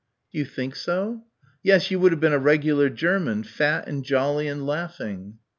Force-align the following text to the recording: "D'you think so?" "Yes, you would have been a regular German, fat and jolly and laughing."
"D'you 0.31 0.45
think 0.45 0.75
so?" 0.75 1.21
"Yes, 1.61 1.91
you 1.91 1.99
would 1.99 2.11
have 2.11 2.19
been 2.19 2.33
a 2.33 2.39
regular 2.39 2.89
German, 2.89 3.43
fat 3.43 3.87
and 3.87 4.03
jolly 4.03 4.47
and 4.47 4.65
laughing." 4.65 5.37